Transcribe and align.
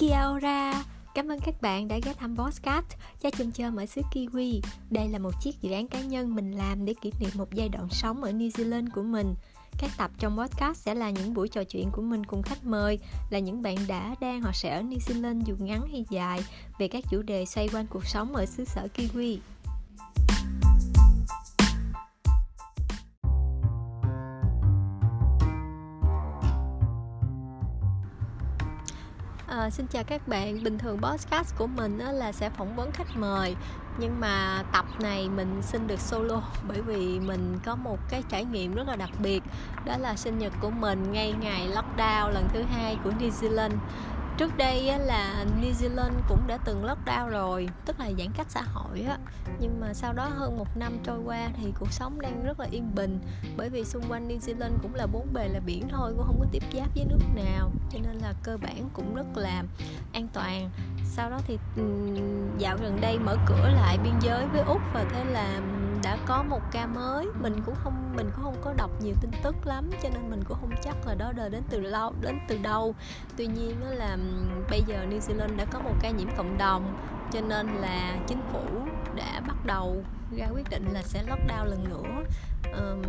Kia 0.00 0.16
ora! 0.36 0.84
Cảm 1.14 1.28
ơn 1.28 1.40
các 1.40 1.62
bạn 1.62 1.88
đã 1.88 1.98
ghé 2.04 2.12
thăm 2.12 2.36
Bosscat, 2.36 2.84
Cha 3.22 3.30
chum 3.30 3.50
chơm 3.50 3.76
ở 3.76 3.86
xứ 3.86 4.02
Kiwi 4.12 4.60
Đây 4.90 5.08
là 5.08 5.18
một 5.18 5.30
chiếc 5.42 5.62
dự 5.62 5.72
án 5.72 5.88
cá 5.88 6.00
nhân 6.00 6.34
mình 6.34 6.52
làm 6.52 6.84
để 6.84 6.94
kỷ 7.00 7.12
niệm 7.20 7.30
một 7.34 7.54
giai 7.54 7.68
đoạn 7.68 7.88
sống 7.90 8.22
ở 8.22 8.30
New 8.30 8.48
Zealand 8.48 8.86
của 8.94 9.02
mình 9.02 9.34
các 9.78 9.90
tập 9.98 10.10
trong 10.18 10.38
podcast 10.38 10.78
sẽ 10.78 10.94
là 10.94 11.10
những 11.10 11.34
buổi 11.34 11.48
trò 11.48 11.64
chuyện 11.64 11.90
của 11.92 12.02
mình 12.02 12.24
cùng 12.24 12.42
khách 12.42 12.64
mời 12.64 12.98
là 13.30 13.38
những 13.38 13.62
bạn 13.62 13.76
đã 13.88 14.14
đang 14.20 14.42
hoặc 14.42 14.56
sẽ 14.56 14.76
ở 14.76 14.82
New 14.82 14.98
Zealand 14.98 15.42
dù 15.44 15.54
ngắn 15.58 15.88
hay 15.90 16.04
dài 16.10 16.44
về 16.78 16.88
các 16.88 17.04
chủ 17.10 17.22
đề 17.22 17.46
xoay 17.46 17.68
quanh 17.68 17.86
cuộc 17.86 18.06
sống 18.06 18.36
ở 18.36 18.46
xứ 18.46 18.64
sở 18.64 18.88
Kiwi. 18.94 19.38
À, 29.50 29.70
xin 29.70 29.86
chào 29.86 30.04
các 30.04 30.28
bạn. 30.28 30.62
Bình 30.64 30.78
thường 30.78 30.98
podcast 31.02 31.58
của 31.58 31.66
mình 31.66 31.98
á, 31.98 32.12
là 32.12 32.32
sẽ 32.32 32.50
phỏng 32.50 32.76
vấn 32.76 32.92
khách 32.92 33.16
mời 33.16 33.56
nhưng 33.98 34.20
mà 34.20 34.62
tập 34.72 34.84
này 35.00 35.28
mình 35.28 35.62
xin 35.62 35.86
được 35.86 36.00
solo 36.00 36.42
bởi 36.68 36.82
vì 36.82 37.20
mình 37.20 37.58
có 37.64 37.74
một 37.74 37.98
cái 38.10 38.22
trải 38.28 38.44
nghiệm 38.44 38.74
rất 38.74 38.88
là 38.88 38.96
đặc 38.96 39.10
biệt 39.22 39.42
đó 39.84 39.96
là 39.98 40.16
sinh 40.16 40.38
nhật 40.38 40.52
của 40.60 40.70
mình 40.70 41.12
ngay 41.12 41.34
ngày 41.40 41.68
lockdown 41.68 42.30
lần 42.30 42.48
thứ 42.52 42.62
hai 42.62 42.98
của 43.04 43.10
New 43.10 43.30
Zealand 43.30 43.76
trước 44.40 44.56
đây 44.56 44.98
là 44.98 45.44
New 45.60 45.72
Zealand 45.72 46.12
cũng 46.28 46.46
đã 46.46 46.58
từng 46.64 46.84
lockdown 46.84 47.28
rồi, 47.28 47.68
tức 47.86 48.00
là 48.00 48.10
giãn 48.18 48.28
cách 48.36 48.46
xã 48.50 48.62
hội 48.62 49.02
á. 49.02 49.18
Nhưng 49.60 49.80
mà 49.80 49.94
sau 49.94 50.12
đó 50.12 50.28
hơn 50.34 50.58
một 50.58 50.76
năm 50.76 50.98
trôi 51.04 51.18
qua 51.24 51.48
thì 51.56 51.72
cuộc 51.78 51.92
sống 51.92 52.20
đang 52.20 52.44
rất 52.44 52.60
là 52.60 52.66
yên 52.70 52.94
bình, 52.94 53.20
bởi 53.56 53.68
vì 53.68 53.84
xung 53.84 54.02
quanh 54.08 54.28
New 54.28 54.38
Zealand 54.38 54.72
cũng 54.82 54.94
là 54.94 55.06
bốn 55.06 55.32
bề 55.32 55.48
là 55.48 55.60
biển 55.60 55.88
thôi, 55.90 56.12
cũng 56.16 56.26
không 56.26 56.40
có 56.40 56.46
tiếp 56.52 56.62
giáp 56.72 56.88
với 56.94 57.04
nước 57.04 57.18
nào, 57.34 57.70
cho 57.90 57.98
nên 58.02 58.16
là 58.16 58.34
cơ 58.42 58.56
bản 58.56 58.88
cũng 58.92 59.14
rất 59.14 59.26
là 59.36 59.62
an 60.12 60.28
toàn. 60.32 60.70
Sau 61.04 61.30
đó 61.30 61.38
thì 61.46 61.58
ừ, 61.76 61.82
dạo 62.58 62.76
gần 62.82 63.00
đây 63.00 63.18
mở 63.18 63.36
cửa 63.46 63.68
lại 63.74 63.98
biên 63.98 64.14
giới 64.20 64.46
với 64.46 64.62
úc 64.62 64.80
và 64.94 65.04
thế 65.12 65.24
là 65.24 65.60
đã 66.02 66.18
có 66.26 66.42
một 66.42 66.60
ca 66.72 66.86
mới. 66.86 67.26
Mình 67.40 67.62
cũng 67.66 67.74
không 67.74 68.12
mình 68.16 68.30
cũng 68.34 68.44
không 68.44 68.56
có 68.64 68.74
đọc 68.76 68.90
nhiều 69.02 69.14
tin 69.20 69.30
tức 69.42 69.56
lắm 69.64 69.90
cho 70.02 70.08
nên 70.08 70.30
mình 70.30 70.44
cũng 70.44 70.58
không 70.60 70.70
chắc 70.82 70.96
là 71.06 71.14
đó 71.14 71.32
đời 71.36 71.50
đến 71.50 71.62
từ 71.70 71.80
lâu 71.80 72.14
đến 72.20 72.38
từ 72.48 72.58
đâu. 72.58 72.94
Tuy 73.36 73.46
nhiên 73.46 73.76
là 73.82 74.16
bây 74.70 74.82
giờ 74.86 75.06
New 75.10 75.18
Zealand 75.18 75.56
đã 75.56 75.64
có 75.64 75.80
một 75.80 75.94
ca 76.02 76.10
nhiễm 76.10 76.28
cộng 76.36 76.58
đồng 76.58 76.96
cho 77.32 77.40
nên 77.40 77.66
là 77.66 78.16
chính 78.26 78.40
phủ 78.52 78.64
đã 79.14 79.40
bắt 79.48 79.56
đầu 79.66 80.04
ra 80.36 80.46
quyết 80.54 80.70
định 80.70 80.84
là 80.92 81.02
sẽ 81.02 81.22
lockdown 81.22 81.64
lần 81.64 81.84
nữa. 81.88 82.24
Um, 82.72 83.02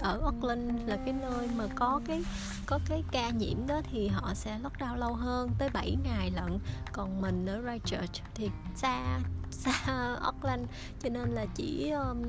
ở 0.00 0.20
Auckland 0.22 0.88
là 0.88 0.96
cái 0.96 1.14
nơi 1.14 1.48
mà 1.56 1.64
có 1.74 2.00
cái 2.06 2.24
có 2.66 2.78
cái 2.88 3.02
ca 3.12 3.30
nhiễm 3.30 3.66
đó 3.66 3.80
thì 3.90 4.08
họ 4.08 4.34
sẽ 4.34 4.58
lockdown 4.58 4.96
lâu 4.96 5.14
hơn 5.14 5.50
tới 5.58 5.68
7 5.68 5.96
ngày 6.04 6.30
lận. 6.30 6.58
Còn 6.92 7.20
mình 7.20 7.46
ở 7.46 7.62
Christchurch 7.62 8.22
thì 8.34 8.50
xa 8.74 9.20
xa 9.50 10.16
Auckland 10.22 10.68
cho 11.02 11.08
nên 11.08 11.28
là 11.28 11.46
chỉ 11.54 11.90
um, 11.90 12.22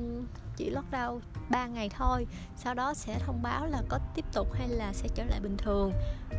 chỉ 0.56 0.70
lockdown 0.70 1.20
3 1.50 1.66
ngày 1.66 1.88
thôi. 1.88 2.26
Sau 2.56 2.74
đó 2.74 2.94
sẽ 2.94 3.18
thông 3.18 3.42
báo 3.42 3.66
là 3.66 3.82
có 3.88 3.98
tiếp 4.14 4.24
tục 4.32 4.52
hay 4.54 4.68
là 4.68 4.92
sẽ 4.92 5.08
trở 5.14 5.24
lại 5.24 5.40
bình 5.40 5.56
thường. 5.56 5.92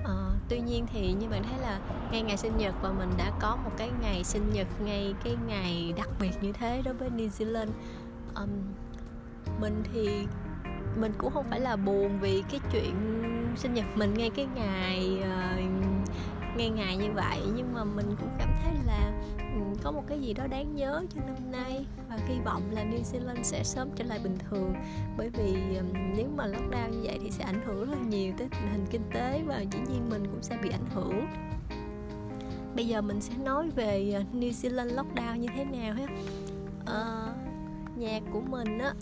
À, 0.05 0.13
tuy 0.49 0.59
nhiên 0.59 0.85
thì 0.93 1.13
như 1.13 1.27
bạn 1.29 1.43
thấy 1.43 1.59
là 1.59 1.79
ngay 2.11 2.21
ngày 2.21 2.37
sinh 2.37 2.57
nhật 2.57 2.75
và 2.81 2.91
mình 2.91 3.09
đã 3.17 3.31
có 3.39 3.55
một 3.55 3.71
cái 3.77 3.89
ngày 4.01 4.23
sinh 4.23 4.53
nhật 4.53 4.67
ngay 4.81 5.13
cái 5.23 5.35
ngày 5.47 5.93
đặc 5.97 6.09
biệt 6.19 6.31
như 6.41 6.51
thế 6.53 6.81
đối 6.85 6.93
với 6.93 7.09
New 7.09 7.29
Zealand. 7.29 7.69
Um, 8.35 8.49
mình 9.59 9.83
thì 9.93 10.27
mình 10.99 11.11
cũng 11.17 11.31
không 11.33 11.45
phải 11.49 11.59
là 11.59 11.75
buồn 11.75 12.17
vì 12.21 12.43
cái 12.51 12.59
chuyện 12.71 12.95
sinh 13.55 13.73
nhật 13.73 13.85
mình 13.95 14.13
ngay 14.13 14.29
cái 14.29 14.47
ngày 14.55 15.17
uh, 15.19 15.61
ngay 16.57 16.69
ngày 16.69 16.97
như 16.97 17.11
vậy. 17.13 17.39
Nhưng 17.55 17.73
mà 17.73 17.83
mình 17.83 18.15
cũng 18.19 18.29
cảm 18.39 18.49
thấy 18.63 18.73
là 18.85 19.11
um, 19.37 19.75
có 19.83 19.91
một 19.91 20.03
cái 20.07 20.19
gì 20.19 20.33
đó 20.33 20.47
đáng 20.47 20.75
nhớ 20.75 21.03
cho 21.15 21.21
năm 21.25 21.51
nay. 21.51 21.85
Và 22.09 22.17
hy 22.27 22.35
vọng 22.45 22.63
là 22.71 22.83
New 22.83 23.01
Zealand 23.01 23.43
sẽ 23.43 23.63
sớm 23.63 23.89
trở 23.95 24.03
lại 24.03 24.19
bình 24.23 24.37
thường. 24.49 24.73
Bởi 25.17 25.29
vì 25.29 25.77
um, 25.77 25.87
nếu 26.17 26.27
mà 26.35 26.47
lockdown 26.47 26.89
như 26.89 26.99
vậy 27.03 27.19
thì 27.21 27.31
sẽ 27.31 27.43
ảnh 27.43 27.61
hưởng 27.65 27.79
rất 27.79 27.97
là 27.99 28.07
nhiều 28.09 28.33
tới 28.37 28.47
tình 28.51 28.71
hình 28.71 28.85
kinh 28.91 29.03
tế 29.13 29.41
và 29.47 29.59
dĩ 29.59 29.79
nhiên 29.79 30.09
mình 30.09 30.25
cũng 30.27 30.41
sẽ 30.41 30.57
bị 30.63 30.69
ảnh 30.69 30.85
hưởng. 30.93 31.25
Bây 32.75 32.87
giờ 32.87 33.01
mình 33.01 33.21
sẽ 33.21 33.33
nói 33.43 33.69
về 33.69 34.11
ờ, 34.15 34.23
New 34.33 34.51
Zealand 34.51 34.95
lockdown 34.95 35.35
như 35.35 35.47
thế 35.55 35.65
nào 35.65 35.93
ha? 35.93 36.07
Ờ, 36.85 37.27
uh, 37.29 37.97
nhà 37.97 38.19
của 38.33 38.41
mình 38.41 38.77
á 38.77 38.93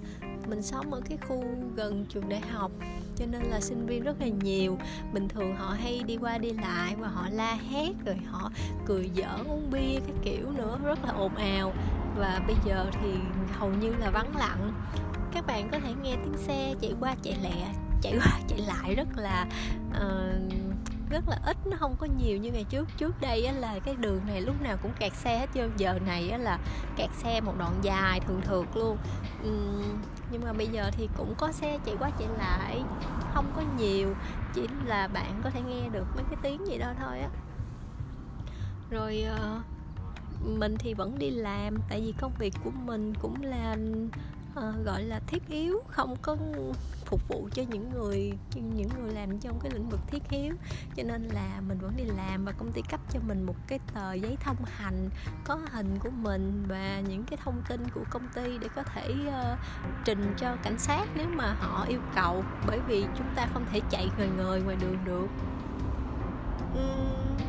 mình 0.49 0.61
sống 0.61 0.93
ở 0.93 1.01
cái 1.09 1.17
khu 1.27 1.43
gần 1.75 2.05
trường 2.09 2.29
đại 2.29 2.41
học 2.41 2.71
cho 3.15 3.25
nên 3.25 3.41
là 3.41 3.61
sinh 3.61 3.85
viên 3.85 4.03
rất 4.03 4.15
là 4.19 4.27
nhiều. 4.27 4.77
Bình 5.13 5.27
thường 5.27 5.55
họ 5.55 5.75
hay 5.79 6.03
đi 6.05 6.17
qua 6.17 6.37
đi 6.37 6.51
lại 6.51 6.95
và 6.99 7.07
họ 7.07 7.27
la 7.31 7.57
hét 7.69 7.91
rồi 8.05 8.15
họ 8.25 8.51
cười 8.85 9.09
giỡn 9.15 9.47
uống 9.47 9.71
bia 9.71 9.99
cái 9.99 10.15
kiểu 10.23 10.51
nữa 10.51 10.79
rất 10.83 10.99
là 11.05 11.11
ồn 11.11 11.35
ào. 11.35 11.73
Và 12.17 12.41
bây 12.47 12.55
giờ 12.65 12.85
thì 12.91 13.09
hầu 13.51 13.69
như 13.69 13.93
là 13.99 14.09
vắng 14.09 14.37
lặng. 14.37 14.73
Các 15.33 15.47
bạn 15.47 15.69
có 15.71 15.79
thể 15.79 15.93
nghe 16.03 16.15
tiếng 16.23 16.37
xe 16.37 16.73
chạy 16.81 16.93
qua 16.99 17.15
chạy 17.23 17.37
lẹ 17.43 17.73
chạy 18.01 18.13
qua 18.17 18.39
chạy 18.47 18.59
lại 18.59 18.95
rất 18.95 19.07
là 19.15 19.45
uh, 19.89 20.53
rất 21.09 21.29
là 21.29 21.39
ít 21.45 21.57
nó 21.65 21.77
không 21.79 21.95
có 21.99 22.07
nhiều 22.17 22.37
như 22.37 22.51
ngày 22.51 22.65
trước. 22.69 22.87
Trước 22.97 23.21
đây 23.21 23.45
á, 23.45 23.53
là 23.53 23.79
cái 23.79 23.95
đường 23.95 24.21
này 24.27 24.41
lúc 24.41 24.61
nào 24.61 24.77
cũng 24.81 24.91
kẹt 24.99 25.13
xe 25.13 25.39
hết 25.39 25.47
trơn 25.55 25.71
giờ 25.77 25.99
này 26.05 26.29
á, 26.29 26.37
là 26.37 26.59
kẹt 26.95 27.09
xe 27.17 27.41
một 27.41 27.53
đoạn 27.59 27.73
dài 27.81 28.19
thường 28.19 28.41
thường 28.41 28.65
luôn. 28.75 28.97
Uhm, 29.47 30.01
nhưng 30.31 30.41
mà 30.43 30.53
bây 30.53 30.67
giờ 30.67 30.91
thì 30.97 31.09
cũng 31.17 31.35
có 31.37 31.51
xe 31.51 31.77
chạy 31.85 31.95
qua 31.99 32.09
chạy 32.19 32.27
lại, 32.27 32.83
không 33.33 33.45
có 33.55 33.63
nhiều, 33.77 34.15
chỉ 34.53 34.67
là 34.85 35.07
bạn 35.07 35.41
có 35.43 35.49
thể 35.49 35.61
nghe 35.61 35.89
được 35.89 36.07
mấy 36.15 36.23
cái 36.29 36.39
tiếng 36.41 36.67
gì 36.67 36.77
đó 36.77 36.93
thôi 36.99 37.19
á. 37.19 37.29
Rồi 38.89 39.21
ờ, 39.21 39.61
mình 40.43 40.77
thì 40.77 40.93
vẫn 40.93 41.19
đi 41.19 41.29
làm, 41.29 41.77
tại 41.89 42.01
vì 42.01 42.11
công 42.11 42.31
việc 42.37 42.53
của 42.63 42.71
mình 42.71 43.13
cũng 43.21 43.43
là 43.43 43.75
à, 44.55 44.73
gọi 44.83 45.03
là 45.03 45.19
thiết 45.27 45.47
yếu 45.47 45.81
không 45.87 46.15
có 46.21 46.37
phục 47.05 47.27
vụ 47.27 47.49
cho 47.53 47.63
những 47.69 47.89
người 47.89 48.33
những 48.53 48.89
người 49.01 49.13
làm 49.13 49.39
trong 49.39 49.59
cái 49.59 49.71
lĩnh 49.71 49.89
vực 49.89 49.99
thiết 50.07 50.29
yếu. 50.29 50.55
Cho 50.95 51.03
nên 51.03 51.23
là 51.23 51.61
mình 51.67 51.77
vẫn 51.77 51.93
đi 51.97 52.03
làm 52.03 52.45
và 52.45 52.51
công 52.51 52.71
ty 52.71 52.81
cấp 52.89 52.99
cho 53.13 53.19
mình 53.27 53.43
một 53.43 53.55
cái 53.67 53.79
tờ 53.93 54.13
giấy 54.13 54.37
thông 54.39 54.57
hành 54.65 55.09
có 55.43 55.59
hình 55.71 55.99
của 55.99 56.09
mình 56.09 56.65
và 56.67 56.99
những 56.99 57.23
cái 57.23 57.39
thông 57.43 57.61
tin 57.69 57.89
của 57.93 58.03
công 58.09 58.27
ty 58.35 58.57
để 58.57 58.67
có 58.75 58.83
thể 58.83 59.13
uh, 59.27 59.59
trình 60.05 60.33
cho 60.37 60.55
cảnh 60.63 60.79
sát 60.79 61.05
nếu 61.15 61.27
mà 61.29 61.53
họ 61.53 61.85
yêu 61.89 61.99
cầu 62.15 62.43
bởi 62.67 62.79
vì 62.87 63.05
chúng 63.17 63.27
ta 63.35 63.47
không 63.53 63.65
thể 63.71 63.81
chạy 63.89 64.09
người 64.17 64.29
người 64.37 64.61
ngoài 64.61 64.77
đường 64.81 64.97
được. 65.05 65.27
Uhm 66.73 67.48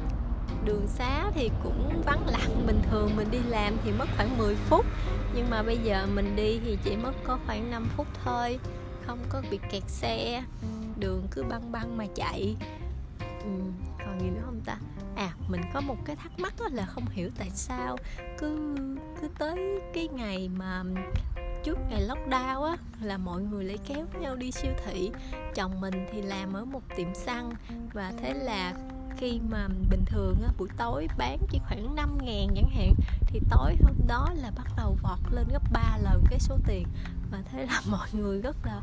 đường 0.65 0.87
xá 0.87 1.31
thì 1.35 1.51
cũng 1.63 2.03
vắng 2.07 2.27
lặng 2.27 2.67
bình 2.67 2.83
thường 2.91 3.17
mình 3.17 3.31
đi 3.31 3.39
làm 3.49 3.77
thì 3.85 3.93
mất 3.93 4.07
khoảng 4.17 4.39
10 4.39 4.55
phút. 4.55 4.87
Nhưng 5.35 5.51
mà 5.51 5.63
bây 5.63 5.79
giờ 5.79 6.07
mình 6.15 6.37
đi 6.37 6.61
thì 6.65 6.79
chỉ 6.85 6.97
mất 6.97 7.13
có 7.25 7.39
khoảng 7.47 7.71
5 7.71 7.89
phút 7.97 8.07
thôi 8.25 8.59
không 9.07 9.19
có 9.29 9.43
bị 9.51 9.59
kẹt 9.71 9.83
xe 9.87 10.43
đường 10.99 11.27
cứ 11.31 11.43
băng 11.43 11.73
băng 11.73 11.97
mà 11.97 12.07
chạy. 12.15 12.57
Ừ, 13.45 13.51
còn 13.99 14.21
gì 14.21 14.27
nữa 14.27 14.43
không 14.45 14.61
ta? 14.65 14.79
À 15.17 15.33
mình 15.49 15.61
có 15.75 15.81
một 15.81 15.97
cái 16.05 16.17
thắc 16.17 16.39
mắc 16.39 16.55
là 16.73 16.87
không 16.87 17.05
hiểu 17.11 17.31
tại 17.39 17.51
sao 17.51 17.97
cứ 18.39 18.77
cứ 19.21 19.29
tới 19.39 19.81
cái 19.95 20.09
ngày 20.09 20.51
mà 20.57 20.83
trước 21.65 21.79
ngày 21.91 22.03
lockdown 22.09 22.63
á 22.63 22.77
là 23.03 23.19
mọi 23.19 23.43
người 23.43 23.65
lại 23.65 23.79
kéo 23.87 24.07
nhau 24.21 24.37
đi 24.37 24.51
siêu 24.51 24.73
thị. 24.85 25.11
Chồng 25.55 25.81
mình 25.81 26.07
thì 26.13 26.23
làm 26.23 26.53
ở 26.53 26.65
một 26.65 26.83
tiệm 26.97 27.15
xăng 27.15 27.51
và 27.93 28.13
thế 28.23 28.35
là 28.35 28.75
khi 29.17 29.41
mà 29.49 29.69
bình 29.91 30.05
thường 30.07 30.43
á, 30.43 30.49
buổi 30.59 30.69
tối 30.77 31.09
bán 31.19 31.39
chỉ 31.51 31.61
khoảng 31.69 31.95
5 31.95 32.19
ngàn 32.23 32.49
chẳng 32.55 32.71
hạn 32.71 32.95
thì 33.27 33.41
tối 33.51 33.77
hôm 33.83 33.95
đó 34.07 34.29
là 34.35 34.51
bắt 34.57 34.67
đầu 34.77 34.97
vọt 35.03 35.19
lên 35.31 35.47
gấp 35.53 35.63
3 35.73 35.99
lần 36.03 36.25
cái 36.31 36.41
số 36.41 36.59
tiền. 36.67 36.87
Và 37.31 37.39
thế 37.53 37.67
là 37.67 37.81
mọi 37.91 38.09
người 38.13 38.41
rất 38.41 38.57
là 38.65 38.81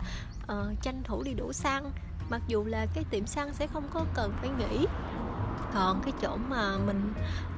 uh, 0.53 0.81
tranh 0.81 1.03
thủ 1.03 1.23
đi 1.23 1.33
đổ 1.33 1.53
xăng. 1.53 1.91
Mặc 2.29 2.41
dù 2.47 2.63
là 2.63 2.85
cái 2.93 3.03
tiệm 3.09 3.25
xăng 3.25 3.53
sẽ 3.53 3.67
không 3.67 3.83
có 3.93 4.05
cần 4.13 4.33
phải 4.41 4.49
nghỉ. 4.49 4.85
Còn 5.73 6.01
cái 6.03 6.13
chỗ 6.21 6.37
mà 6.49 6.77
mình 6.77 7.13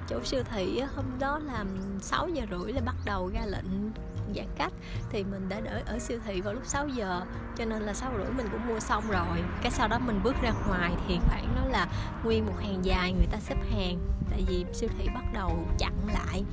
chỗ 0.10 0.24
siêu 0.24 0.44
thị 0.52 0.82
hôm 0.96 1.06
đó 1.20 1.40
là 1.40 1.66
6 2.02 2.30
giờ 2.30 2.46
rưỡi 2.52 2.74
là 2.74 2.82
bắt 2.86 2.96
đầu 3.06 3.30
ra 3.34 3.46
lệnh 3.46 3.92
giãn 4.36 4.48
cách 4.58 4.74
thì 5.10 5.24
mình 5.24 5.50
đã 5.50 5.60
đợi 5.60 5.81
ở 5.86 6.00
siêu 6.00 6.20
thị 6.26 6.42
vào 6.42 6.54
lúc 6.54 6.66
6 6.66 6.88
giờ, 6.88 7.22
cho 7.58 7.66
nên 7.66 7.81
là 7.81 7.94
6 7.94 8.12
rưỡi 8.18 8.31
mình 8.38 8.48
cũng 8.52 8.68
mua 8.68 8.80
xong 8.80 9.04
rồi. 9.10 9.44
Cái 9.62 9.72
sau 9.72 9.88
đó 9.88 10.00
mình 10.00 10.20
bước 10.24 10.36
ra 10.42 10.52
ngoài 10.68 10.92
thì 11.08 11.20
khoảng 11.28 11.56
đó 11.56 11.62
là 11.68 11.88
nguyên 12.24 12.46
một 12.46 12.56
hàng 12.62 12.86
dài 12.86 13.14
người 13.14 13.28
ta 13.31 13.38
xếp 13.38 13.58
hàng, 13.72 14.00
tại 14.30 14.44
vì 14.48 14.66
siêu 14.74 14.90
thị 14.98 15.08
bắt 15.16 15.24
đầu 15.34 15.66
chặn 15.78 15.94
lại 16.14 16.44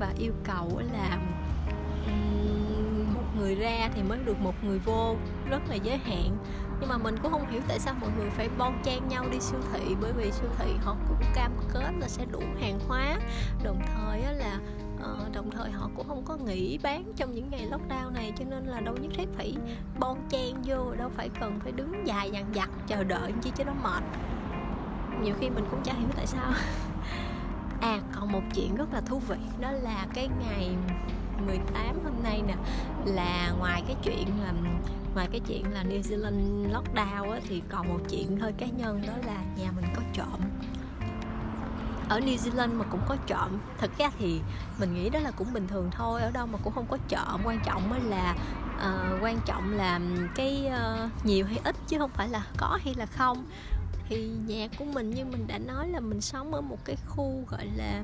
và 0.00 0.12
yêu 0.18 0.32
cầu 0.44 0.80
là 0.92 1.18
một 3.14 3.24
người 3.38 3.54
ra 3.54 3.88
thì 3.94 4.02
mới 4.02 4.18
được 4.24 4.38
một 4.38 4.54
người 4.64 4.78
vô, 4.78 5.16
rất 5.50 5.60
là 5.68 5.74
giới 5.74 5.96
hạn. 5.96 6.36
Nhưng 6.80 6.88
mà 6.88 6.98
mình 6.98 7.14
cũng 7.22 7.32
không 7.32 7.50
hiểu 7.50 7.60
tại 7.68 7.78
sao 7.78 7.94
mọi 8.00 8.10
người 8.18 8.30
phải 8.30 8.48
bon 8.58 8.82
chen 8.84 9.08
nhau 9.08 9.24
đi 9.32 9.40
siêu 9.40 9.60
thị, 9.72 9.96
bởi 10.00 10.12
vì 10.12 10.32
siêu 10.32 10.48
thị 10.58 10.72
họ 10.82 10.96
cũng 11.08 11.20
cam 11.34 11.52
kết 11.72 11.90
là 11.98 12.08
sẽ 12.08 12.24
đủ 12.24 12.42
hàng 12.60 12.78
hóa. 12.88 13.18
Đồng 13.64 13.80
thời 13.94 14.34
là 14.34 14.58
Ờ, 15.02 15.16
đồng 15.32 15.50
thời 15.50 15.70
họ 15.70 15.90
cũng 15.96 16.08
không 16.08 16.24
có 16.24 16.36
nghỉ 16.36 16.78
bán 16.82 17.12
trong 17.16 17.34
những 17.34 17.50
ngày 17.50 17.68
lockdown 17.70 18.12
này 18.12 18.32
cho 18.38 18.44
nên 18.50 18.64
là 18.64 18.80
đâu 18.80 18.96
nhất 18.96 19.12
thiết 19.16 19.28
phải 19.36 19.54
bon 19.98 20.18
chen 20.28 20.54
vô 20.64 20.94
đâu 20.94 21.10
phải 21.16 21.28
cần 21.40 21.60
phải 21.62 21.72
đứng 21.72 22.06
dài 22.06 22.30
dằng 22.30 22.52
dặc 22.54 22.70
chờ 22.86 23.04
đợi 23.04 23.32
chi 23.42 23.50
cho 23.56 23.64
nó 23.64 23.72
mệt. 23.82 24.02
Nhiều 25.22 25.34
khi 25.40 25.50
mình 25.50 25.64
cũng 25.70 25.82
chả 25.84 25.92
hiểu 25.92 26.08
tại 26.16 26.26
sao. 26.26 26.52
À 27.80 28.00
còn 28.14 28.32
một 28.32 28.42
chuyện 28.54 28.74
rất 28.74 28.92
là 28.92 29.00
thú 29.00 29.18
vị 29.18 29.36
đó 29.60 29.70
là 29.70 30.06
cái 30.14 30.28
ngày 30.40 30.76
18 31.46 32.04
hôm 32.04 32.14
nay 32.22 32.42
nè 32.46 32.54
là 33.04 33.52
ngoài 33.58 33.82
cái 33.86 33.96
chuyện 34.02 34.26
là 34.42 34.52
ngoài 35.14 35.28
cái 35.32 35.40
chuyện 35.46 35.72
là 35.72 35.84
New 35.84 36.00
Zealand 36.00 36.70
lockdown 36.72 37.30
á, 37.30 37.40
thì 37.48 37.62
còn 37.68 37.88
một 37.88 38.00
chuyện 38.10 38.36
hơi 38.40 38.52
cá 38.52 38.66
nhân 38.66 39.02
đó 39.06 39.12
là 39.26 39.42
nhà 39.56 39.72
mình 39.76 39.84
có 39.96 40.02
trộm 40.12 40.40
ở 42.08 42.20
New 42.20 42.36
Zealand 42.36 42.74
mà 42.74 42.84
cũng 42.90 43.00
có 43.08 43.16
trộm. 43.26 43.58
Thật 43.78 43.90
ra 43.98 44.10
thì 44.18 44.40
mình 44.78 44.94
nghĩ 44.94 45.10
đó 45.10 45.18
là 45.18 45.30
cũng 45.30 45.52
bình 45.52 45.68
thường 45.68 45.90
thôi 45.90 46.22
ở 46.22 46.30
đâu 46.30 46.46
mà 46.46 46.58
cũng 46.64 46.72
không 46.72 46.86
có 46.90 46.98
trộm. 47.08 47.40
Quan 47.44 47.60
trọng 47.64 47.90
mới 47.90 48.00
là 48.00 48.36
uh, 48.76 49.22
quan 49.22 49.38
trọng 49.46 49.72
là 49.72 50.00
cái 50.34 50.66
uh, 50.66 51.26
nhiều 51.26 51.46
hay 51.46 51.58
ít 51.64 51.76
chứ 51.88 51.98
không 51.98 52.10
phải 52.14 52.28
là 52.28 52.46
có 52.56 52.78
hay 52.84 52.94
là 52.94 53.06
không. 53.06 53.44
Thì 54.08 54.30
nhà 54.46 54.68
của 54.78 54.84
mình 54.84 55.10
như 55.10 55.24
mình 55.24 55.46
đã 55.46 55.58
nói 55.58 55.88
là 55.88 56.00
mình 56.00 56.20
sống 56.20 56.54
ở 56.54 56.60
một 56.60 56.78
cái 56.84 56.96
khu 57.06 57.44
gọi 57.48 57.66
là 57.76 58.02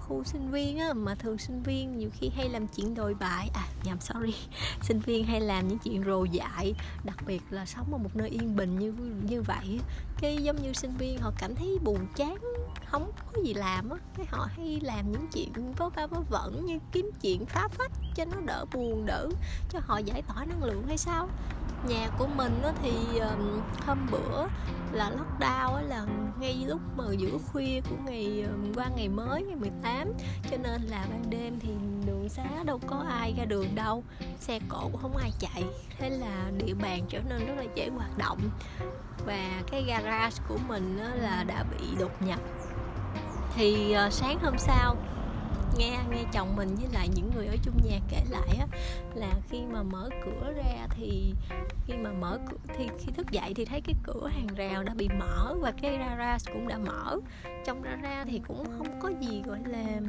khu 0.00 0.24
sinh 0.24 0.50
viên 0.50 0.78
á 0.78 0.92
mà 0.92 1.14
thường 1.14 1.38
sinh 1.38 1.62
viên 1.62 1.98
nhiều 1.98 2.10
khi 2.12 2.30
hay 2.36 2.48
làm 2.48 2.66
chuyện 2.66 2.94
đồi 2.94 3.14
bại. 3.14 3.50
À 3.54 3.64
nhầm 3.84 4.00
sorry. 4.00 4.34
Sinh 4.82 5.00
viên 5.00 5.24
hay 5.24 5.40
làm 5.40 5.68
những 5.68 5.78
chuyện 5.78 6.04
rồ 6.04 6.24
dại 6.24 6.74
đặc 7.04 7.16
biệt 7.26 7.42
là 7.50 7.66
sống 7.66 7.92
ở 7.92 7.98
một 7.98 8.16
nơi 8.16 8.28
yên 8.28 8.56
bình 8.56 8.78
như 8.78 8.92
như 9.22 9.42
vậy 9.42 9.80
cái 10.20 10.36
giống 10.36 10.62
như 10.62 10.72
sinh 10.72 10.96
viên 10.98 11.18
họ 11.18 11.32
cảm 11.38 11.54
thấy 11.54 11.78
buồn 11.84 12.06
chán 12.16 12.36
không 12.84 13.12
có 13.16 13.42
gì 13.42 13.54
làm 13.54 13.90
á. 13.90 13.96
Cái 14.16 14.26
họ 14.30 14.48
hay 14.56 14.80
làm 14.82 15.12
những 15.12 15.26
chuyện 15.32 15.72
vớ 15.76 15.88
va 15.88 16.06
vớ 16.06 16.20
vẩn 16.30 16.66
như 16.66 16.78
kiếm 16.92 17.10
chuyện 17.22 17.46
phá 17.46 17.68
phách 17.68 17.92
cho 18.14 18.24
nó 18.24 18.36
đỡ 18.46 18.64
buồn 18.72 19.06
đỡ 19.06 19.28
cho 19.68 19.80
họ 19.86 19.98
giải 19.98 20.22
tỏa 20.22 20.44
năng 20.44 20.64
lượng 20.64 20.84
hay 20.86 20.98
sao? 20.98 21.28
Nhà 21.88 22.08
của 22.18 22.26
mình 22.26 22.62
á 22.62 22.72
thì 22.82 23.18
um, 23.18 23.60
hôm 23.86 23.98
bữa 24.10 24.46
là 24.92 25.10
lockdown 25.10 25.74
á 25.74 25.82
là 25.82 26.06
ngay 26.40 26.64
lúc 26.66 26.80
mà 26.96 27.04
giữa 27.18 27.38
khuya 27.52 27.80
của 27.90 27.96
ngày 28.06 28.44
um, 28.50 28.74
qua 28.74 28.88
ngày 28.96 29.08
mới 29.08 29.42
ngày 29.42 29.56
18 29.56 30.12
cho 30.50 30.56
nên 30.56 30.82
là 30.82 31.06
ban 31.10 31.30
đêm 31.30 31.58
thì 31.60 31.68
đường 32.06 32.28
xá 32.28 32.44
đâu 32.64 32.80
có 32.86 33.04
ai 33.08 33.34
ra 33.38 33.44
đường 33.44 33.74
đâu 33.74 34.04
xe 34.40 34.60
cộ 34.68 34.88
cũng 34.92 35.00
không 35.02 35.16
ai 35.16 35.32
chạy 35.38 35.64
thế 35.98 36.10
là 36.10 36.50
địa 36.58 36.74
bàn 36.74 37.02
trở 37.08 37.20
nên 37.28 37.46
rất 37.46 37.54
là 37.56 37.64
dễ 37.74 37.88
hoạt 37.88 38.18
động. 38.18 38.38
Và 39.26 39.62
cái 39.70 39.84
garage 39.86 40.36
của 40.48 40.58
mình 40.68 40.98
á, 40.98 41.14
là 41.14 41.44
đã 41.44 41.64
bị 41.70 41.86
đột 41.98 42.22
nhập 42.22 42.40
thì 43.56 43.96
uh, 44.06 44.12
sáng 44.12 44.38
hôm 44.42 44.58
sau 44.58 44.96
nghe 45.78 45.98
nghe 46.10 46.24
chồng 46.32 46.56
mình 46.56 46.76
với 46.76 46.88
lại 46.92 47.08
những 47.14 47.30
người 47.34 47.46
ở 47.46 47.56
chung 47.62 47.80
nhà 47.84 47.98
kể 48.08 48.22
lại 48.28 48.56
á 48.60 48.66
là 49.14 49.32
khi 49.48 49.58
mà 49.72 49.82
mở 49.82 50.08
cửa 50.24 50.52
ra 50.52 50.86
thì 50.90 51.34
khi 51.86 51.94
mà 51.96 52.10
mở 52.12 52.38
cửa 52.50 52.56
thì 52.76 52.88
khi 52.98 53.12
thức 53.12 53.30
dậy 53.30 53.52
thì 53.56 53.64
thấy 53.64 53.80
cái 53.80 53.94
cửa 54.02 54.28
hàng 54.28 54.46
rào 54.56 54.82
đã 54.82 54.94
bị 54.94 55.08
mở 55.08 55.54
và 55.60 55.72
cái 55.82 55.98
garage 55.98 56.52
cũng 56.52 56.68
đã 56.68 56.78
mở. 56.78 57.18
Trong 57.64 57.82
ra 57.82 57.96
ra 58.02 58.24
thì 58.28 58.40
cũng 58.48 58.66
không 58.78 59.00
có 59.00 59.10
gì 59.20 59.42
gọi 59.46 59.58
là 59.66 60.00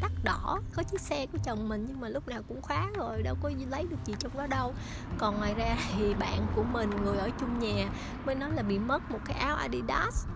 tắt 0.00 0.12
đỏ 0.24 0.60
có 0.76 0.82
chiếc 0.82 1.00
xe 1.00 1.26
của 1.32 1.38
chồng 1.44 1.68
mình 1.68 1.84
nhưng 1.88 2.00
mà 2.00 2.08
lúc 2.08 2.28
nào 2.28 2.42
cũng 2.48 2.62
khóa 2.62 2.86
rồi 2.96 3.22
đâu 3.22 3.36
có 3.42 3.50
lấy 3.70 3.86
được 3.90 4.04
gì 4.04 4.14
trong 4.18 4.36
đó 4.36 4.46
đâu. 4.46 4.74
Còn 5.18 5.38
ngoài 5.38 5.54
ra 5.54 5.76
thì 5.96 6.14
bạn 6.14 6.46
của 6.56 6.62
mình 6.62 6.90
người 7.04 7.18
ở 7.18 7.30
chung 7.40 7.58
nhà 7.58 7.88
mới 8.26 8.34
nói 8.34 8.50
là 8.54 8.62
bị 8.62 8.78
mất 8.78 9.10
một 9.10 9.18
cái 9.24 9.38
áo 9.38 9.56
Adidas 9.56 10.26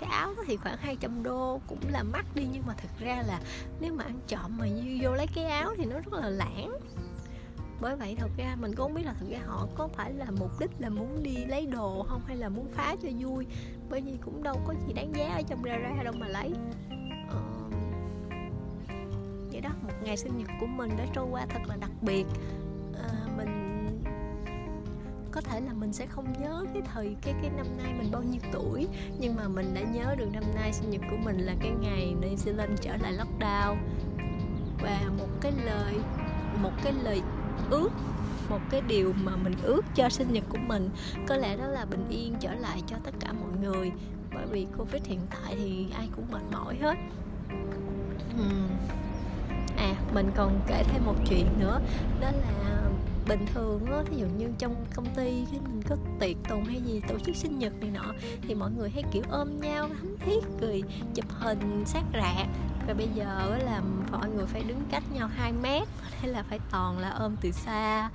cái 0.00 0.10
áo 0.10 0.34
đó 0.36 0.42
thì 0.46 0.56
khoảng 0.56 0.76
200 0.76 1.22
đô 1.22 1.60
cũng 1.66 1.80
là 1.90 2.02
mắc 2.02 2.26
đi, 2.34 2.46
nhưng 2.52 2.62
mà 2.66 2.74
thực 2.74 2.98
ra 2.98 3.22
là 3.26 3.40
nếu 3.80 3.92
mà 3.92 4.04
ăn 4.04 4.18
trộm 4.26 4.58
mà 4.58 4.66
như 4.66 4.98
vô 5.02 5.14
lấy 5.14 5.26
cái 5.34 5.44
áo 5.44 5.74
thì 5.76 5.84
nó 5.84 5.96
rất 6.00 6.12
là 6.12 6.28
lãng. 6.28 6.78
Bởi 7.80 7.96
vậy 7.96 8.16
thật 8.18 8.30
ra 8.36 8.56
mình 8.60 8.74
cũng 8.74 8.86
không 8.86 8.94
biết 8.94 9.06
là 9.06 9.14
thực 9.20 9.30
ra 9.30 9.38
họ 9.46 9.68
có 9.74 9.88
phải 9.88 10.12
là 10.12 10.26
mục 10.38 10.60
đích 10.60 10.70
là 10.78 10.88
muốn 10.88 11.22
đi 11.22 11.36
lấy 11.44 11.66
đồ 11.66 12.06
không 12.08 12.22
hay 12.26 12.36
là 12.36 12.48
muốn 12.48 12.66
phá 12.74 12.96
cho 13.02 13.08
vui. 13.18 13.46
Bởi 13.90 14.00
vì 14.00 14.12
cũng 14.24 14.42
đâu 14.42 14.60
có 14.66 14.74
gì 14.86 14.92
đáng 14.92 15.12
giá 15.14 15.34
ở 15.34 15.42
trong 15.42 15.62
ra 15.62 15.76
ra 15.76 16.02
đâu 16.04 16.14
mà 16.18 16.28
lấy. 16.28 16.52
Ờ... 17.30 17.40
vậy 19.52 19.60
đó, 19.60 19.70
một 19.82 19.92
ngày 20.02 20.16
sinh 20.16 20.38
nhật 20.38 20.48
của 20.60 20.66
mình 20.66 20.90
đã 20.98 21.06
trôi 21.14 21.26
qua 21.30 21.46
thật 21.46 21.60
là 21.66 21.76
đặc 21.76 21.90
biệt 22.02 22.26
có 25.32 25.40
thể 25.40 25.60
là 25.60 25.72
mình 25.72 25.92
sẽ 25.92 26.06
không 26.06 26.32
nhớ 26.40 26.64
cái 26.74 26.82
thời, 26.94 27.16
cái 27.22 27.34
cái 27.42 27.50
năm 27.56 27.66
nay 27.82 27.92
mình 27.98 28.10
bao 28.12 28.22
nhiêu 28.22 28.40
tuổi, 28.52 28.88
nhưng 29.18 29.36
mà 29.36 29.48
mình 29.48 29.74
đã 29.74 29.80
nhớ 29.80 30.14
được 30.18 30.28
năm 30.32 30.44
nay 30.54 30.72
sinh 30.72 30.90
nhật 30.90 31.00
của 31.10 31.16
mình 31.16 31.38
là 31.38 31.54
cái 31.60 31.70
ngày 31.80 32.14
New 32.20 32.36
Zealand 32.36 32.76
trở 32.80 32.96
lại 32.96 33.12
lockdown. 33.12 33.76
Và 34.82 35.00
một 35.18 35.28
cái 35.40 35.52
lời, 35.64 35.94
một 36.62 36.72
cái 36.84 36.92
lời 36.92 37.22
ước, 37.70 37.90
một 38.50 38.60
cái 38.70 38.80
điều 38.88 39.12
mà 39.24 39.36
mình 39.36 39.54
ước 39.62 39.84
cho 39.94 40.08
sinh 40.08 40.32
nhật 40.32 40.44
của 40.48 40.58
mình, 40.66 40.90
có 41.28 41.36
lẽ 41.36 41.56
đó 41.56 41.66
là 41.66 41.84
bình 41.84 42.06
yên 42.10 42.34
trở 42.40 42.54
lại 42.54 42.82
cho 42.86 42.96
tất 43.04 43.14
cả 43.20 43.32
mọi 43.32 43.50
người. 43.62 43.92
Bởi 44.34 44.46
vì 44.46 44.66
covid 44.78 45.02
hiện 45.04 45.20
tại 45.30 45.56
thì 45.58 45.86
ai 45.94 46.08
cũng 46.16 46.24
mệt 46.32 46.42
mỏi 46.52 46.76
hết. 46.82 46.98
À 49.76 49.94
mình 50.14 50.30
còn 50.34 50.60
kể 50.66 50.84
thêm 50.84 51.04
một 51.06 51.16
chuyện 51.28 51.46
nữa, 51.58 51.80
đó 52.20 52.30
là 52.30 52.82
bình 53.28 53.46
thường 53.54 53.86
á, 53.86 54.02
thí 54.06 54.16
dụ 54.16 54.26
như 54.26 54.48
trong 54.58 54.84
công 54.94 55.14
ty 55.14 55.44
khi 55.50 55.58
mình 55.58 55.82
có 55.88 55.96
tiệc 56.20 56.36
tùng 56.48 56.64
hay 56.64 56.80
gì, 56.80 57.00
tổ 57.08 57.18
chức 57.18 57.36
sinh 57.36 57.58
nhật 57.58 57.72
này 57.80 57.90
nọ, 57.90 58.12
thì 58.42 58.54
mọi 58.54 58.70
người 58.70 58.90
hay 58.90 59.02
kiểu 59.12 59.22
ôm 59.30 59.60
nhau 59.60 59.88
thắm 59.88 60.16
thiết 60.20 60.40
cười, 60.60 60.82
chụp 61.14 61.26
hình, 61.30 61.82
sát 61.86 62.04
rạc 62.12 62.46
rồi 62.86 62.94
bây 62.96 63.08
giờ 63.14 63.58
là 63.64 63.82
mọi 64.10 64.30
người 64.30 64.46
phải 64.46 64.62
đứng 64.62 64.82
cách 64.90 65.02
nhau 65.12 65.28
2 65.28 65.52
mét 65.52 65.88
hay 66.20 66.28
là 66.28 66.42
phải 66.42 66.58
toàn 66.70 66.98
là 66.98 67.10
ôm 67.10 67.36
từ 67.40 67.50
xa, 67.50 68.10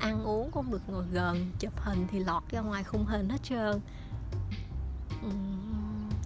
ăn 0.00 0.24
uống 0.24 0.50
cũng 0.50 0.52
không 0.52 0.72
được 0.72 0.82
ngồi 0.88 1.04
gần, 1.12 1.50
chụp 1.58 1.80
hình 1.80 2.06
thì 2.10 2.18
lọt 2.18 2.42
ra 2.50 2.60
ngoài 2.60 2.84
khung 2.84 3.04
hình 3.04 3.28
hết 3.28 3.42
trơn 3.42 3.80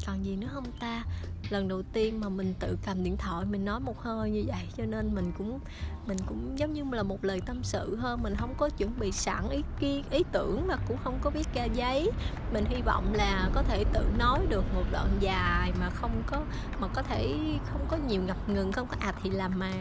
còn 0.06 0.24
gì 0.24 0.36
nữa 0.36 0.48
không 0.52 0.72
ta? 0.80 1.04
Lần 1.50 1.68
đầu 1.68 1.82
tiên 1.92 2.20
mà 2.20 2.28
mình 2.28 2.54
tự 2.60 2.78
cầm 2.86 3.04
điện 3.04 3.16
thoại, 3.16 3.44
mình 3.44 3.64
nói 3.64 3.80
một 3.80 4.02
hơi 4.02 4.30
như 4.30 4.44
vậy, 4.46 4.68
cho 4.76 4.84
nên 4.84 5.14
mình 5.14 5.32
cũng 5.38 5.58
mình 6.06 6.18
cũng 6.26 6.58
giống 6.58 6.72
như 6.72 6.84
là 6.92 7.02
một 7.02 7.24
lời 7.24 7.40
tâm 7.46 7.60
sự 7.62 7.96
hơn 7.96 8.22
mình 8.22 8.34
không 8.36 8.54
có 8.56 8.68
chuẩn 8.68 8.98
bị 8.98 9.12
sẵn 9.12 9.48
ý 9.50 9.62
kiến 9.80 10.04
ý 10.10 10.22
tưởng 10.32 10.66
mà 10.66 10.76
cũng 10.88 10.96
không 11.04 11.18
có 11.22 11.30
biết 11.30 11.48
ra 11.54 11.64
giấy. 11.64 12.10
Mình 12.52 12.64
hy 12.68 12.82
vọng 12.82 13.14
là 13.14 13.50
có 13.54 13.62
thể 13.62 13.84
tự 13.92 14.06
nói 14.18 14.46
được 14.48 14.64
một 14.74 14.84
đoạn 14.92 15.08
dài 15.20 15.72
mà 15.80 15.90
không 15.90 16.22
có, 16.26 16.40
mà 16.80 16.88
có 16.88 17.02
thể 17.02 17.36
không 17.64 17.86
có 17.88 17.96
nhiều 18.08 18.22
ngập 18.22 18.48
ngừng, 18.48 18.72
không 18.72 18.86
có 18.86 18.96
à 19.00 19.12
thì 19.22 19.30
làm 19.30 19.58
mà. 19.58 19.72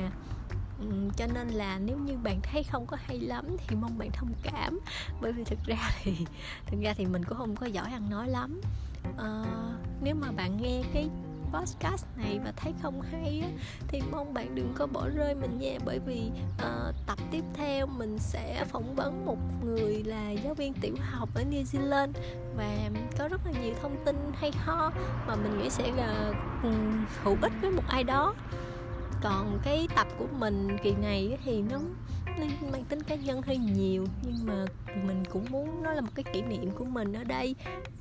Ừ, 0.90 1.10
cho 1.18 1.28
nên 1.34 1.48
là 1.48 1.80
nếu 1.80 1.98
như 1.98 2.18
bạn 2.18 2.42
thấy 2.42 2.64
không 2.64 2.86
có 2.86 2.98
hay 3.06 3.20
lắm 3.20 3.46
thì 3.68 3.76
mong 3.76 3.98
bạn 3.98 4.12
thông 4.12 4.34
cảm. 4.44 4.80
Bởi 5.22 5.32
vì 5.32 5.44
thực 5.44 5.60
ra 5.66 5.78
thì 6.04 6.16
thực 6.66 6.78
ra 6.82 6.94
thì 6.98 7.06
mình 7.06 7.24
cũng 7.26 7.38
không 7.38 7.56
có 7.56 7.66
giỏi 7.66 7.92
ăn 7.92 8.10
nói 8.10 8.28
lắm. 8.28 8.62
À, 9.18 9.44
nếu 10.04 10.16
mà 10.16 10.32
bạn 10.32 10.62
nghe 10.62 10.84
cái 10.94 11.10
podcast 11.54 12.06
này 12.18 12.40
và 12.46 12.52
thấy 12.56 12.74
không 12.82 13.02
hay 13.02 13.42
á, 13.44 13.50
thì 13.88 14.02
mong 14.12 14.34
bạn 14.34 14.56
đừng 14.56 14.74
có 14.76 14.88
bỏ 14.88 15.10
rơi 15.10 15.36
mình 15.36 15.60
nha. 15.60 15.78
Bởi 15.86 16.00
vì 16.00 16.32
uh, 16.56 16.96
tập 17.08 17.18
tiếp 17.32 17.44
theo 17.54 17.88
mình 17.88 18.18
sẽ 18.20 18.66
phỏng 18.66 18.96
vấn 18.96 19.26
một 19.26 19.38
người 19.64 20.04
là 20.04 20.32
giáo 20.32 20.54
viên 20.54 20.74
tiểu 20.74 20.96
học 21.02 21.30
ở 21.36 21.44
New 21.52 21.64
Zealand 21.64 22.12
và 22.58 22.90
có 23.18 23.28
rất 23.28 23.42
là 23.46 23.52
nhiều 23.62 23.74
thông 23.82 23.96
tin 24.06 24.16
hay 24.34 24.52
ho 24.52 24.92
mà 25.28 25.36
mình 25.36 25.58
nghĩ 25.58 25.70
sẽ 25.70 25.92
là 25.92 26.34
um, 26.64 27.06
hữu 27.24 27.38
ích 27.42 27.54
với 27.62 27.72
một 27.72 27.84
ai 27.88 28.04
đó 28.04 28.34
còn 29.24 29.60
cái 29.64 29.88
tập 29.96 30.08
của 30.18 30.28
mình 30.40 30.78
kỳ 30.84 30.94
này 31.02 31.38
thì 31.46 31.62
nó 31.62 31.80
nó 32.40 32.46
mang 32.72 32.84
tính 32.84 33.04
cá 33.04 33.16
nhân 33.16 33.42
hơi 33.42 33.58
nhiều, 33.58 34.06
nhưng 34.22 34.46
mà 34.46 34.66
mình 35.04 35.24
cũng 35.30 35.46
muốn 35.50 35.84
nó 35.84 35.94
là 35.94 36.02
một 36.02 36.12
cái 36.16 36.24
kỷ 36.34 36.42
niệm 36.42 36.72
của 36.72 36.86
mình 36.86 37.14
ở 37.14 37.24
đây. 37.24 37.56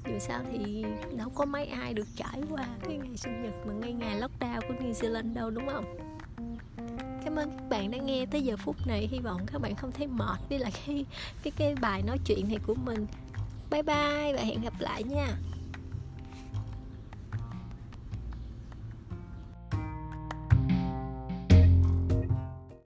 Dù 0.06 0.18
sao 0.18 0.40
thì 0.52 0.84
đâu 1.16 1.28
có 1.34 1.44
mấy 1.44 1.66
ai 1.66 1.94
được 1.94 2.06
trải 2.16 2.42
qua 2.50 2.66
cái 2.88 2.96
ngày 2.96 3.16
sinh 3.16 3.42
nhật 3.42 3.54
mà 3.66 3.72
ngay 3.72 3.92
ngày 3.92 4.20
lockdown 4.20 4.60
của 4.68 4.74
New 4.74 4.92
Zealand 4.92 5.34
đâu, 5.34 5.50
đúng 5.50 5.66
không? 5.66 5.84
Cảm 7.24 7.36
ơn 7.36 7.50
các 7.50 7.68
bạn 7.68 7.90
đã 7.90 7.98
nghe 7.98 8.26
tới 8.26 8.42
giờ 8.42 8.56
phút 8.56 8.76
này. 8.86 9.08
Hy 9.12 9.18
vọng 9.18 9.46
các 9.52 9.60
bạn 9.60 9.74
không 9.74 9.92
thấy 9.92 10.06
mệt 10.06 10.40
đi 10.48 10.58
là 10.58 10.70
cái 10.86 11.04
cái 11.42 11.52
cái 11.56 11.74
bài 11.80 12.02
nói 12.02 12.18
chuyện 12.26 12.48
này 12.48 12.58
của 12.66 12.74
mình. 12.74 13.06
Bye 13.70 13.82
bye 13.82 14.32
và 14.32 14.42
hẹn 14.42 14.62
gặp 14.62 14.74
lại 14.78 15.02
nha. 15.02 15.28